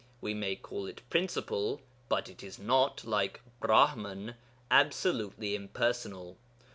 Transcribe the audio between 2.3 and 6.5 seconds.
is not, like Brahman, absolutely impersonal.